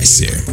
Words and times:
Этом 0.00 0.06
часе. 0.06 0.49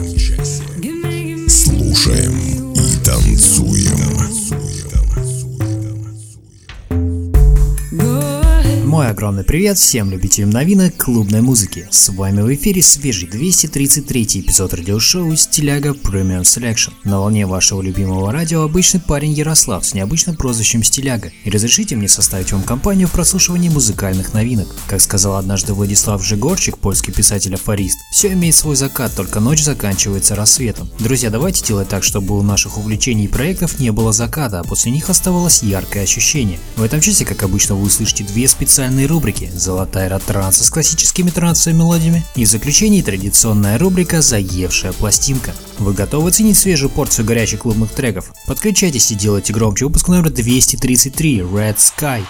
Привет 9.47 9.77
всем 9.77 10.11
любителям 10.11 10.49
новинок 10.49 10.97
клубной 10.97 11.39
музыки. 11.39 11.88
С 11.89 12.09
вами 12.09 12.41
в 12.41 12.53
эфире 12.53 12.81
свежий 12.81 13.29
233 13.29 14.41
эпизод 14.41 14.73
радиошоу 14.73 15.33
«Стиляга 15.38 15.91
Premium 15.91 16.41
Selection». 16.41 16.91
На 17.05 17.21
волне 17.21 17.45
вашего 17.45 17.81
любимого 17.81 18.33
радио 18.33 18.63
обычный 18.63 18.99
парень 18.99 19.31
Ярослав 19.31 19.85
с 19.85 19.93
необычным 19.93 20.35
прозвищем 20.35 20.83
«Стиляга». 20.83 21.31
И 21.45 21.49
разрешите 21.49 21.95
мне 21.95 22.09
составить 22.09 22.52
вам 22.52 22.61
компанию 22.61 23.07
в 23.07 23.13
прослушивании 23.13 23.69
музыкальных 23.69 24.33
новинок. 24.33 24.67
Как 24.85 24.99
сказал 24.99 25.38
однажды 25.38 25.73
Владислав 25.73 26.21
Жигорчик, 26.21 26.77
польский 26.77 27.13
писатель-афорист, 27.13 27.97
все 28.11 28.33
имеет 28.33 28.53
свой 28.53 28.75
закат, 28.75 29.16
только 29.16 29.39
ночь 29.39 29.63
заканчивается 29.63 30.35
рассветом. 30.35 30.89
Друзья, 31.00 31.29
давайте 31.29 31.63
делать 31.63 31.88
так, 31.88 32.03
чтобы 32.03 32.38
у 32.38 32.41
наших 32.41 32.77
увлечений 32.77 33.25
и 33.25 33.29
проектов 33.29 33.79
не 33.79 33.94
было 33.94 34.11
заката, 34.11 34.59
а 34.59 34.66
после 34.66 34.91
них 34.91 35.09
оставалось 35.09 35.63
яркое 35.63 36.03
ощущение. 36.03 36.59
В 36.75 36.83
этом 36.83 37.00
часе, 37.00 37.23
как 37.23 37.44
обычно, 37.44 37.75
вы 37.75 37.83
услышите 37.83 38.25
две 38.25 38.45
специальные 38.50 39.05
рубрики 39.05 39.36
«Золотая 39.45 40.07
эра 40.07 40.19
транса» 40.19 40.63
с 40.63 40.69
классическими 40.69 41.30
трансовыми 41.30 41.80
мелодиями 41.80 42.25
и 42.35 42.45
в 42.45 42.47
заключении 42.47 43.02
традиционная 43.02 43.77
рубрика 43.77 44.21
«Заевшая 44.21 44.94
пластинка». 44.94 45.53
Вы 45.79 45.94
готовы 45.94 46.31
оценить 46.31 46.58
свежую 46.57 46.89
порцию 46.89 47.25
горячих 47.25 47.59
клубных 47.61 47.91
треков? 47.91 48.31
Подключайтесь 48.45 49.11
и 49.11 49.16
делайте 49.16 49.53
громче 49.53 49.85
выпуск 49.85 50.07
номер 50.07 50.29
233 50.29 51.39
Red 51.39 51.77
Sky. 51.77 52.23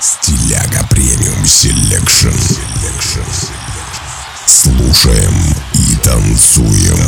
Стиляга 0.00 0.86
Premium 0.90 1.44
Selection. 1.44 2.30
Слушаем 4.46 5.34
и 5.74 5.96
танцуем. 6.02 7.00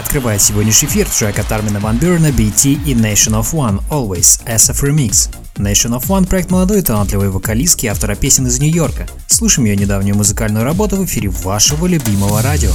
Открывает 0.00 0.40
сегодняшний 0.40 0.88
эфир 0.88 1.06
трек 1.10 1.38
от 1.38 1.52
Армина 1.52 1.78
Ван 1.78 1.98
Бюрена, 1.98 2.28
BT 2.28 2.84
и 2.86 2.94
Nation 2.94 3.38
of 3.38 3.52
One, 3.52 3.82
Always, 3.90 4.42
SF 4.46 4.82
Remix. 4.82 5.28
Nation 5.56 5.94
of 5.94 6.06
One– 6.06 6.26
проект 6.28 6.50
молодой 6.50 6.80
талантливой 6.80 7.28
вокалистки 7.28 7.84
и 7.84 7.88
автора 7.88 8.14
песен 8.14 8.46
из 8.46 8.58
Нью-Йорка. 8.58 9.06
Слушаем 9.26 9.66
ее 9.66 9.76
недавнюю 9.76 10.16
музыкальную 10.16 10.64
работу 10.64 10.96
в 10.96 11.04
эфире 11.04 11.28
вашего 11.28 11.86
любимого 11.86 12.40
радио. 12.40 12.70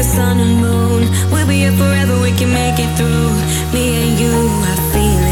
the 0.00 0.04
sun 0.04 0.40
and 0.40 0.56
moon. 0.62 1.02
We'll 1.30 1.46
be 1.46 1.56
here 1.56 1.72
forever, 1.72 2.18
we 2.22 2.32
can 2.32 2.50
make 2.50 2.78
it 2.78 2.90
through. 2.96 3.32
Me 3.74 3.84
and 4.02 4.18
you, 4.18 4.34
I 4.72 4.74
feel 4.92 5.24
it. 5.24 5.29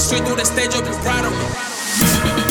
straight 0.00 0.24
through 0.24 0.36
the 0.36 0.44
stage 0.44 0.74
of 0.74 0.84
the 0.84 0.92
proud. 1.02 2.49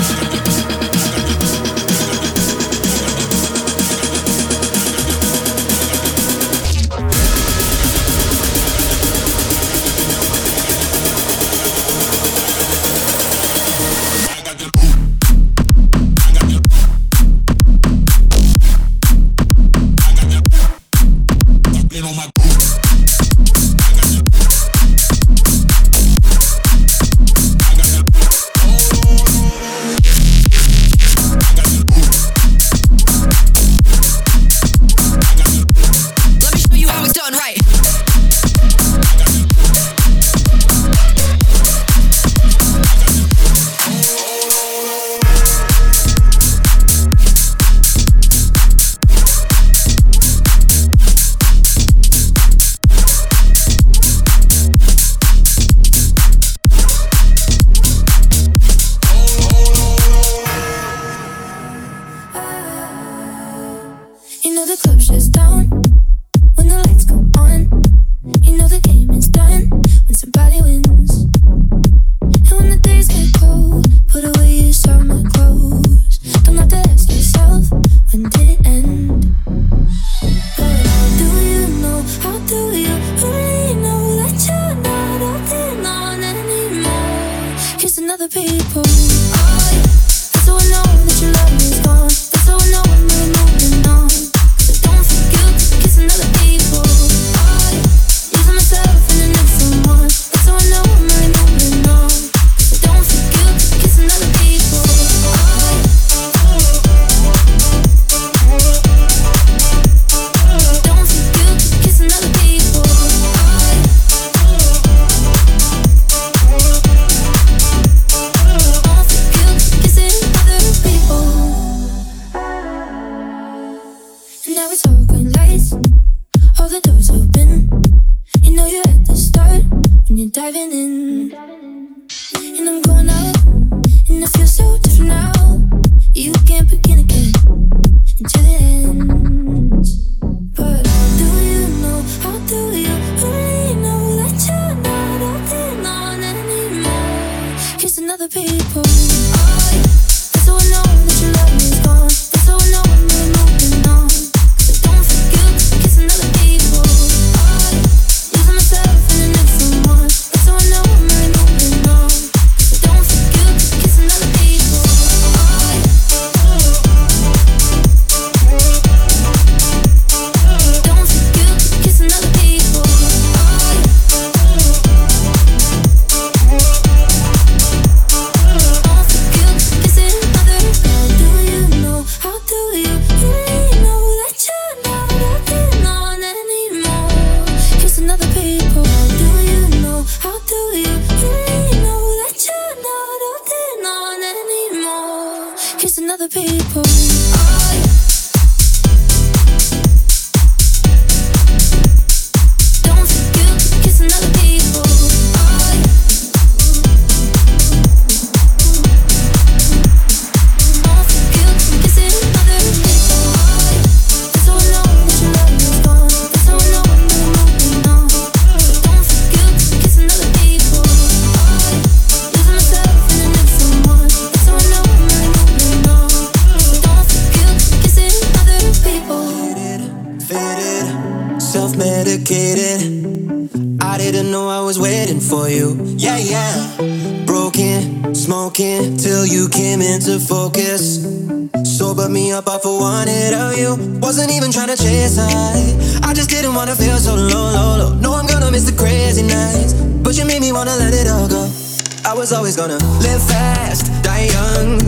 Was 252.30 252.38
always 252.38 252.56
gonna 252.56 252.78
live 253.00 253.24
fast, 253.24 253.92
die 254.04 254.28
young, 254.28 254.79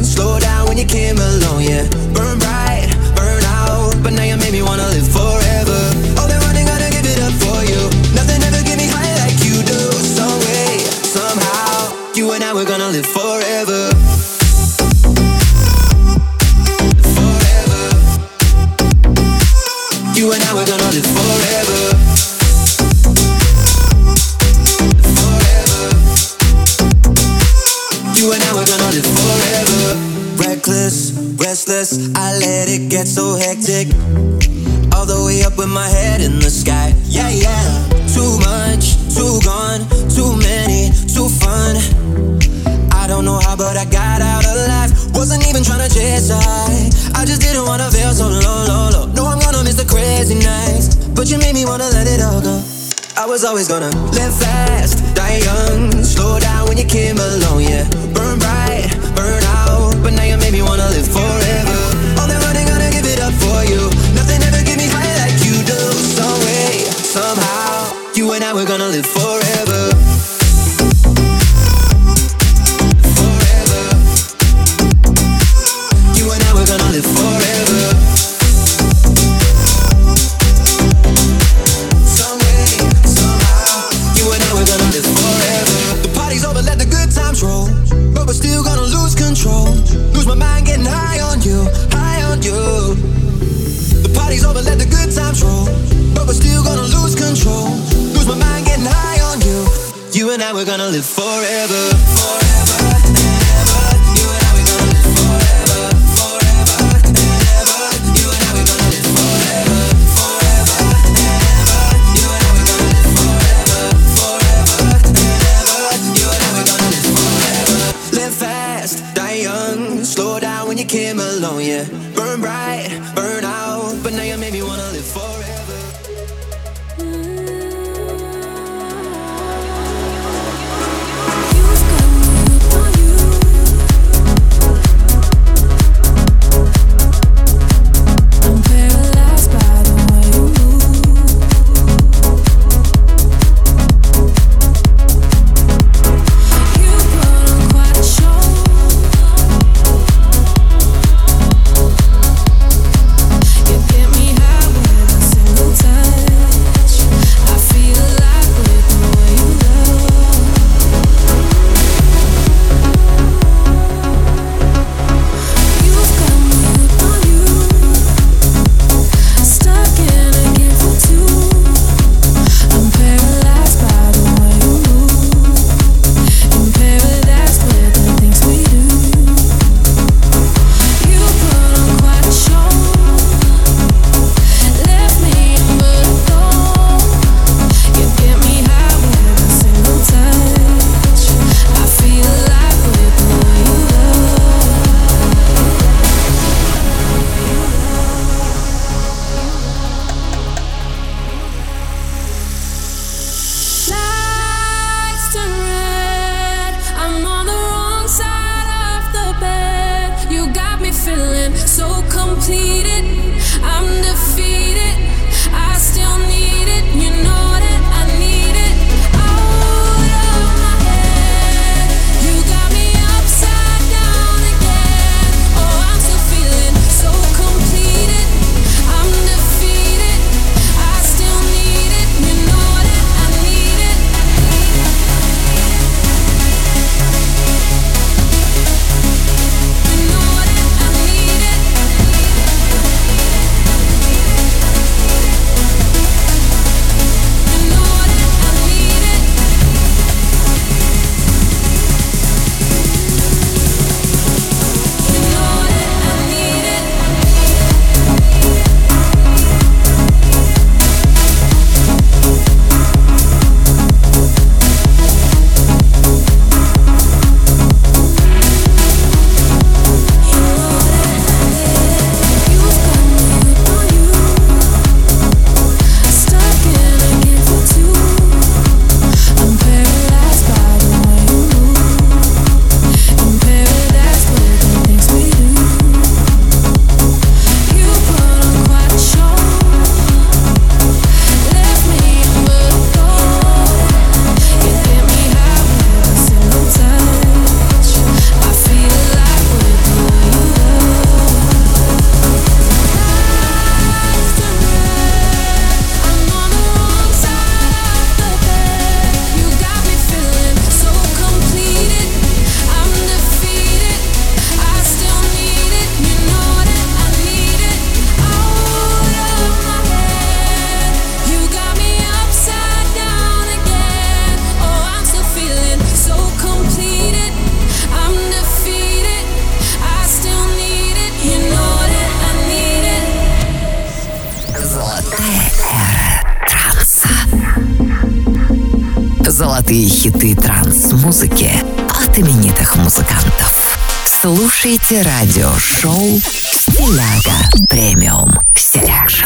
Слушайте 344.62 345.02
радиошоу 345.02 346.20
«Стиляга 346.20 347.68
Premium 347.68 348.30
Selection». 348.56 349.26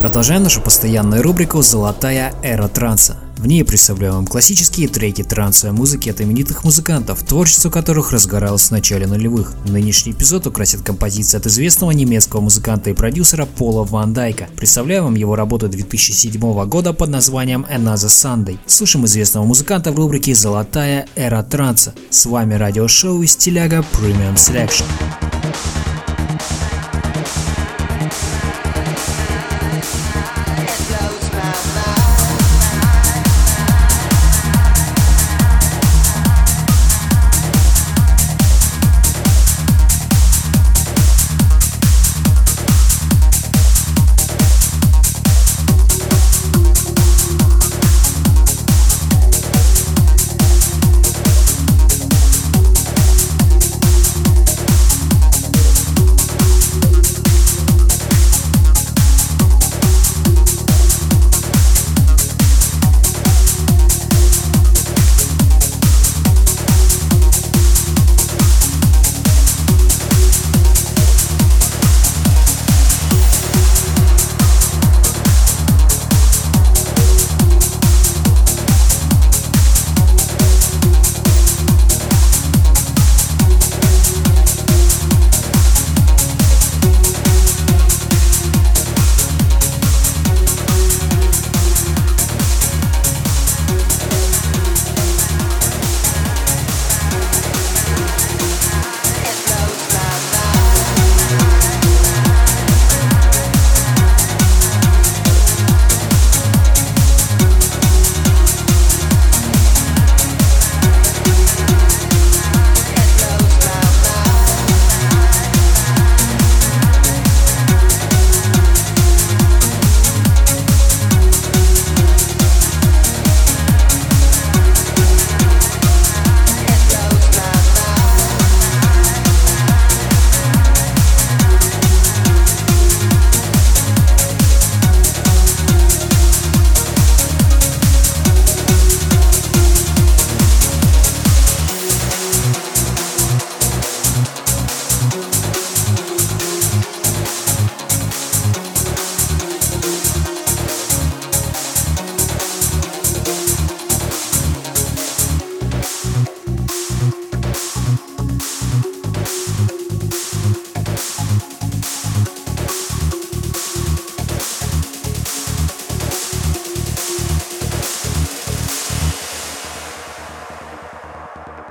Продолжаем 0.00 0.42
нашу 0.42 0.60
постоянную 0.60 1.22
рубрику 1.22 1.62
«Золотая 1.62 2.34
эра 2.42 2.66
транса». 2.66 3.18
В 3.36 3.46
ней 3.46 3.62
представляем 3.64 4.14
вам 4.14 4.26
классические 4.26 4.88
треки 4.88 5.22
трансовой 5.22 5.76
музыки 5.76 6.08
от 6.08 6.20
именитых 6.20 6.64
музыкантов, 6.64 7.22
творчество 7.22 7.68
которых 7.68 8.10
разгоралось 8.10 8.68
в 8.68 8.70
начале 8.70 9.06
нулевых. 9.06 9.52
Нынешний 9.66 10.12
эпизод 10.12 10.46
украсит 10.46 10.80
композиция 10.80 11.38
от 11.38 11.46
известного 11.46 11.90
немецкого 11.90 12.40
музыканта 12.40 12.90
и 12.90 12.94
продюсера 12.94 13.44
Пола 13.44 13.84
Ван 13.84 14.14
Дайка. 14.14 14.48
Представляю 14.56 15.04
вам 15.04 15.16
его 15.16 15.36
работу 15.36 15.68
2007 15.68 16.40
года 16.66 16.94
под 16.94 17.10
названием 17.10 17.66
Another 17.70 18.08
Sunday. 18.08 18.58
Слушаем 18.66 19.04
известного 19.04 19.44
музыканта 19.44 19.92
в 19.92 19.96
рубрике 19.96 20.34
«Золотая 20.34 21.06
эра 21.14 21.42
транса». 21.42 21.94
С 22.08 22.24
вами 22.24 22.54
радиошоу 22.54 23.22
Стиляга 23.22 23.84
Premium 23.92 24.34
Selection. 24.34 24.86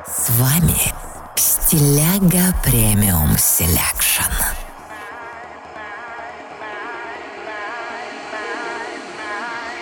С 0.08 0.30
вами 0.30 0.94
Стиляга 1.36 2.54
Премиум 2.64 3.36
Селекшн. 3.40 4.22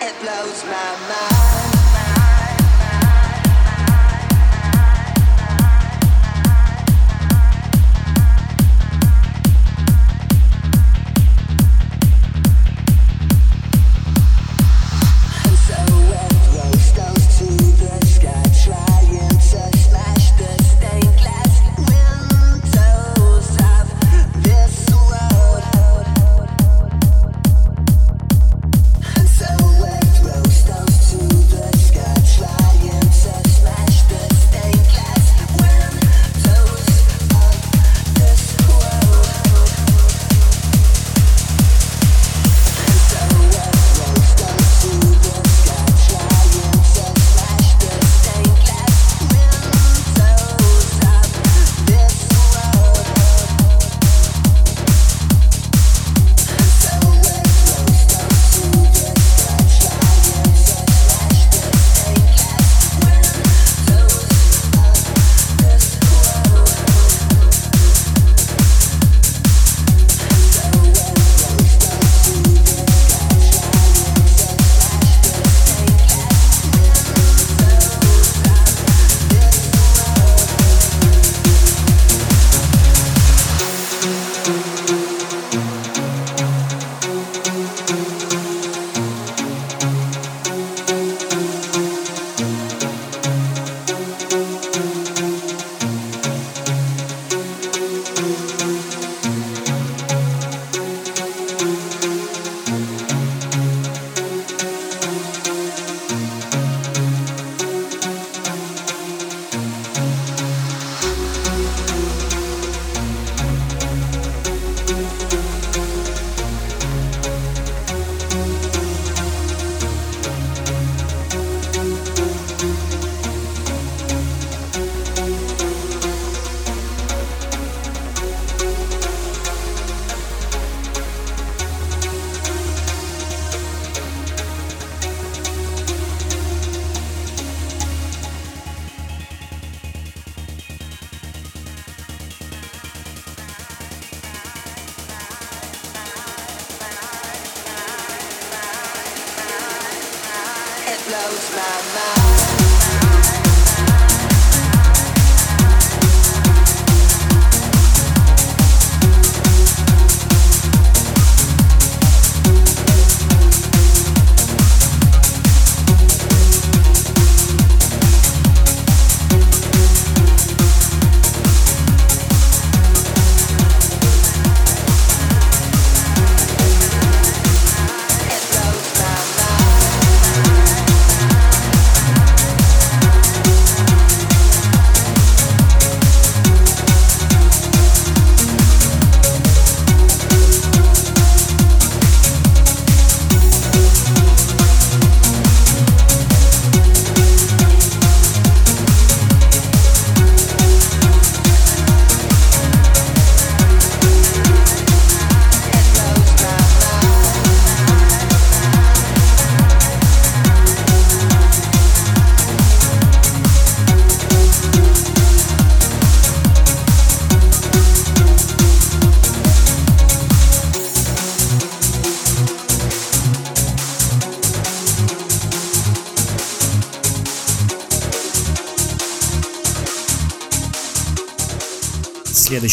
It 0.00 0.14
blows 0.22 0.64
my 0.64 0.96
mind. 1.08 1.53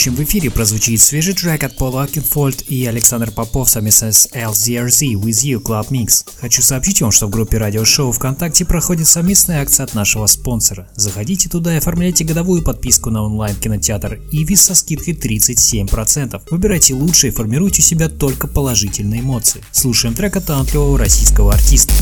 Следующем 0.02 0.16
в 0.16 0.28
эфире 0.28 0.50
прозвучит 0.50 1.00
свежий 1.00 1.36
трек 1.36 1.64
от 1.64 1.76
Пола 1.76 2.04
Акинфольд 2.04 2.64
и 2.70 2.86
Александр 2.88 3.30
Попов 3.30 3.70
совместно 3.70 4.12
с 4.12 4.28
LZRZ 4.32 5.14
With 5.14 5.44
You 5.44 5.62
Club 5.62 5.90
Mix. 5.90 6.26
Хочу 6.40 6.64
сообщить 6.64 7.02
вам, 7.02 7.12
что 7.12 7.28
в 7.28 7.30
группе 7.30 7.60
радиошоу 7.60 8.12
ВКонтакте 8.12 8.66
проходит 8.66 9.08
совместная 9.08 9.62
акция 9.62 9.84
от 9.84 9.94
нашего 9.94 10.26
спонсора. 10.26 10.90
Заходите 10.96 11.50
туда 11.50 11.76
и 11.76 11.78
оформляйте 11.78 12.24
годовую 12.24 12.64
подписку 12.64 13.12
на 13.12 13.22
онлайн-кинотеатр 13.22 14.22
Иви 14.32 14.56
со 14.56 14.74
скидкой 14.74 15.14
37%. 15.14 16.42
Выбирайте 16.50 16.96
лучшее 16.96 17.32
и 17.32 17.36
формируйте 17.36 17.82
у 17.82 17.86
себя 17.86 18.10
только 18.10 18.48
положительные 18.48 19.22
эмоции. 19.22 19.64
Слушаем 19.72 20.16
трек 20.16 20.36
от 20.36 20.46
талантливого 20.46 20.98
российского 20.98 21.54
артиста. 21.54 21.94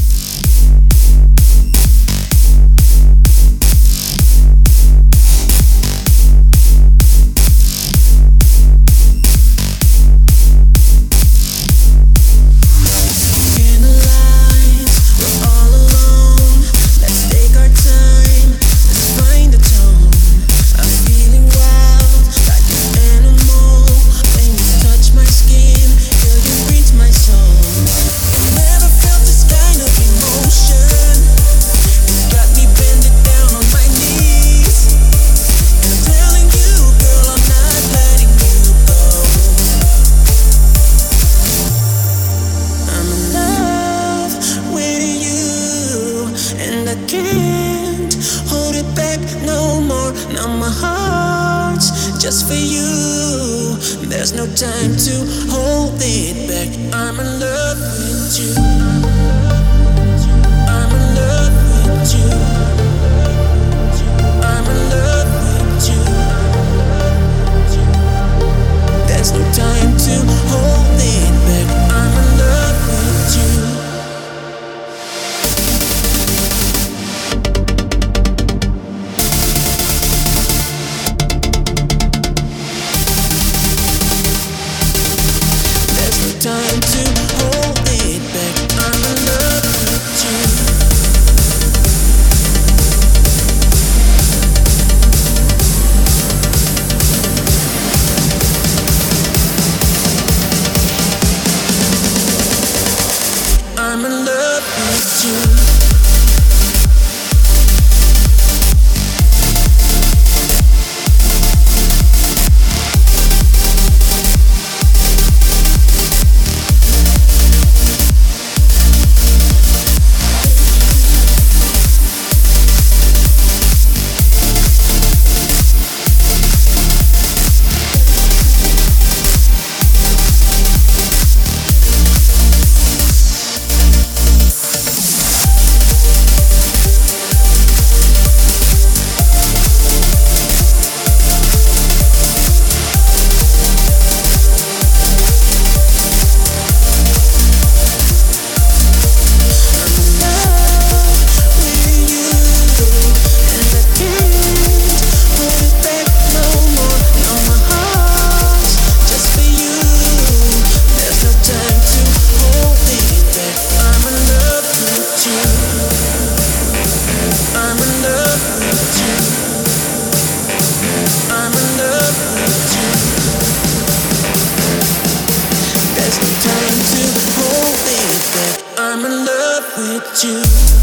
in 179.09 179.25
love 179.25 179.77
with 179.77 180.23
you. 180.23 180.78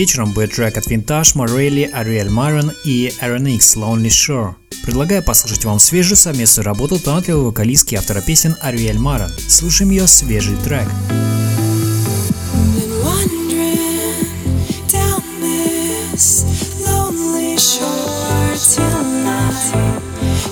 вечером 0.00 0.32
будет 0.32 0.54
трек 0.54 0.78
от 0.78 0.86
Vintage, 0.86 1.34
Morelli, 1.34 1.92
Ariel 1.92 2.28
Myron 2.28 2.72
и 2.84 3.12
Aaron 3.20 3.54
X 3.56 3.76
Lonely 3.76 4.08
Shore. 4.08 4.54
Предлагаю 4.82 5.22
послушать 5.22 5.66
вам 5.66 5.78
свежую 5.78 6.16
совместную 6.16 6.64
работу 6.64 6.98
талантливой 6.98 7.44
вокалистки 7.44 7.92
и 7.92 7.98
автора 7.98 8.22
песен 8.22 8.56
Ариэль 8.62 8.98
Марон. 8.98 9.30
Слушаем 9.46 9.90
ее 9.90 10.06
свежий 10.06 10.56
трек. 10.64 10.88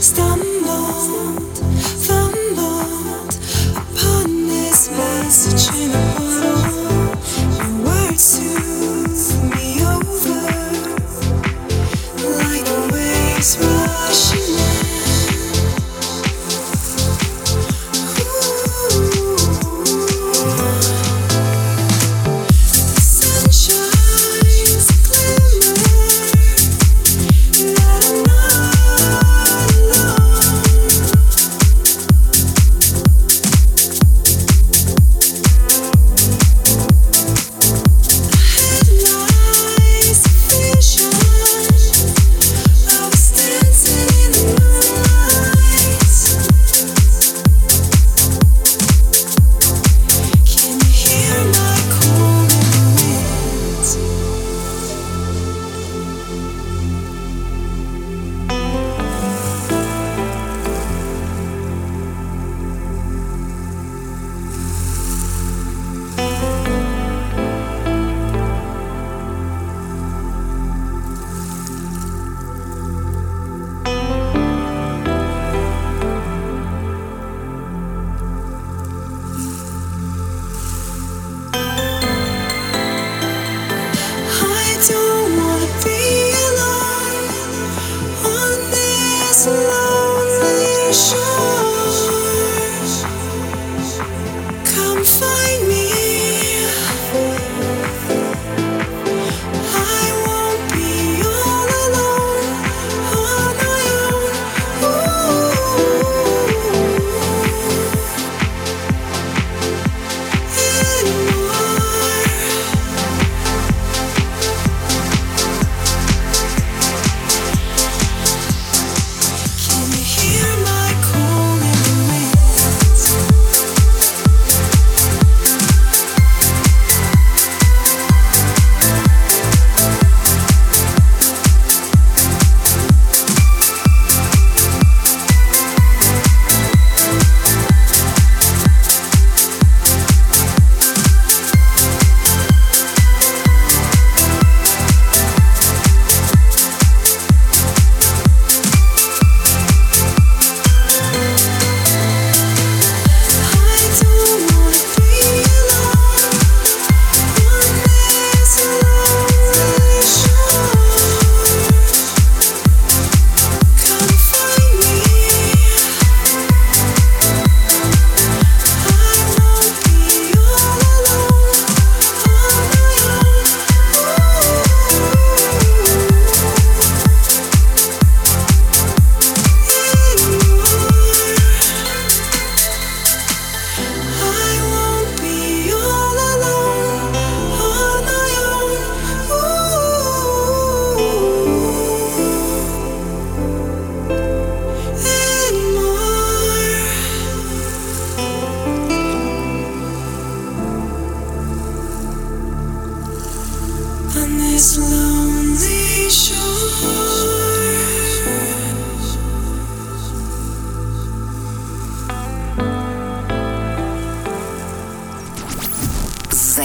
Stop 0.00 0.47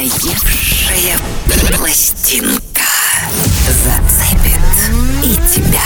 Надоевшая 0.03 1.17
пластинка 1.77 2.83
зацепит 3.85 4.59
и 5.23 5.35
тебя. 5.49 5.79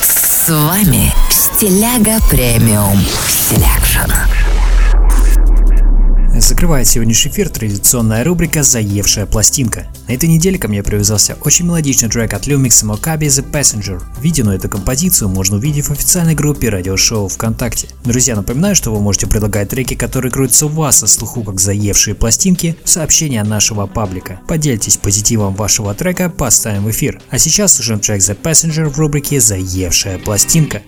С 0.00 0.48
вами 0.48 1.12
Стиляга 1.28 2.18
Premium 2.30 2.98
Selection. 3.28 4.10
Закрывает 6.46 6.86
сегодняшний 6.86 7.32
эфир 7.32 7.48
традиционная 7.48 8.22
рубрика 8.22 8.62
«Заевшая 8.62 9.26
пластинка». 9.26 9.88
На 10.06 10.12
этой 10.12 10.28
неделе 10.28 10.58
ко 10.58 10.68
мне 10.68 10.80
привязался 10.84 11.36
очень 11.44 11.66
мелодичный 11.66 12.08
трек 12.08 12.34
от 12.34 12.46
Lumix 12.46 12.84
и 12.84 12.86
Mokaby 12.86 13.26
«The 13.26 13.50
Passenger». 13.50 14.00
Видео 14.22 14.44
на 14.44 14.52
эту 14.52 14.68
композицию 14.68 15.28
можно 15.28 15.56
увидеть 15.56 15.86
в 15.86 15.90
официальной 15.90 16.36
группе 16.36 16.68
радиошоу 16.68 17.26
ВКонтакте. 17.26 17.88
Друзья, 18.04 18.36
напоминаю, 18.36 18.76
что 18.76 18.94
вы 18.94 19.00
можете 19.00 19.26
предлагать 19.26 19.70
треки, 19.70 19.94
которые 19.94 20.30
крутятся 20.30 20.66
у 20.66 20.68
вас 20.68 20.98
со 20.98 21.08
слуху 21.08 21.42
как 21.42 21.58
«Заевшие 21.58 22.14
пластинки» 22.14 22.76
в 22.84 22.88
сообщения 22.88 23.42
нашего 23.42 23.88
паблика. 23.88 24.38
Поделитесь 24.46 24.98
позитивом 24.98 25.56
вашего 25.56 25.94
трека, 25.94 26.30
поставим 26.30 26.84
в 26.84 26.90
эфир. 26.92 27.20
А 27.28 27.38
сейчас 27.38 27.74
слушаем 27.74 27.98
трек 27.98 28.20
«The 28.20 28.40
Passenger» 28.40 28.88
в 28.88 28.96
рубрике 29.00 29.40
«Заевшая 29.40 30.20
пластинка». 30.20 30.82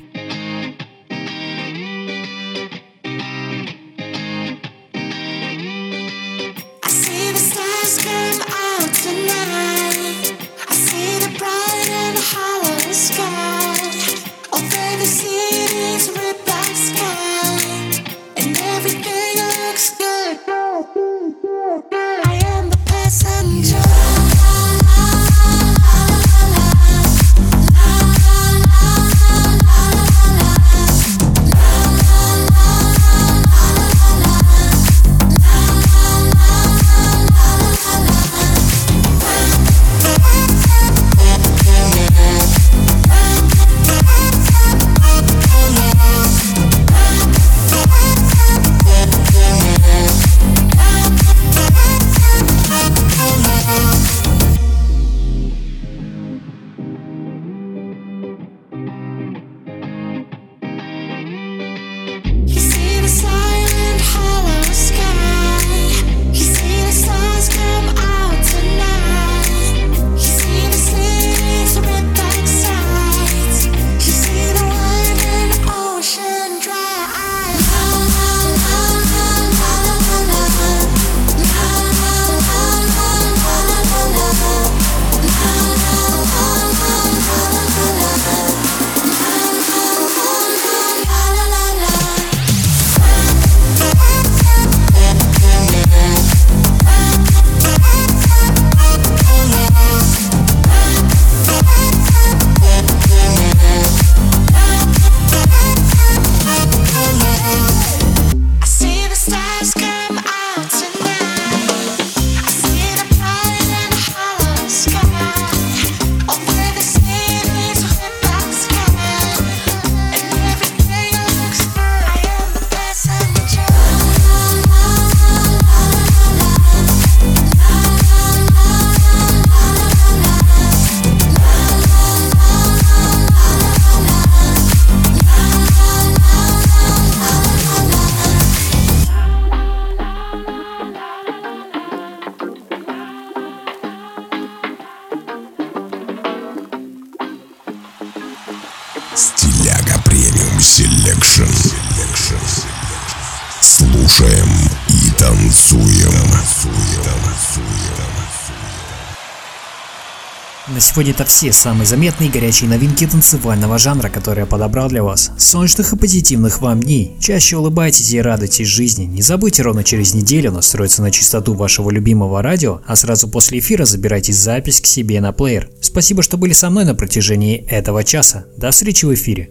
Сегодня 160.98 161.12
это 161.12 161.24
все 161.26 161.52
самые 161.52 161.86
заметные 161.86 162.28
и 162.28 162.32
горячие 162.32 162.68
новинки 162.68 163.06
танцевального 163.06 163.78
жанра, 163.78 164.08
которые 164.08 164.42
я 164.42 164.46
подобрал 164.46 164.88
для 164.88 165.04
вас. 165.04 165.30
Солнечных 165.38 165.92
и 165.92 165.96
позитивных 165.96 166.60
вам 166.60 166.82
дней. 166.82 167.14
Чаще 167.20 167.56
улыбайтесь 167.56 168.10
и 168.10 168.20
радуйтесь 168.20 168.66
жизни. 168.66 169.04
Не 169.04 169.22
забудьте 169.22 169.62
ровно 169.62 169.84
через 169.84 170.12
неделю 170.12 170.50
настроиться 170.50 171.02
на 171.02 171.12
частоту 171.12 171.54
вашего 171.54 171.92
любимого 171.92 172.42
радио, 172.42 172.80
а 172.84 172.96
сразу 172.96 173.28
после 173.28 173.60
эфира 173.60 173.84
забирайте 173.84 174.32
запись 174.32 174.80
к 174.80 174.86
себе 174.86 175.20
на 175.20 175.30
плеер. 175.30 175.70
Спасибо, 175.80 176.24
что 176.24 176.36
были 176.36 176.52
со 176.52 176.68
мной 176.68 176.84
на 176.84 176.96
протяжении 176.96 177.64
этого 177.68 178.02
часа. 178.02 178.46
До 178.56 178.72
встречи 178.72 179.04
в 179.04 179.14
эфире. 179.14 179.50